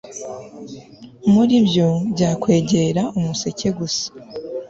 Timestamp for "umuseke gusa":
3.17-4.07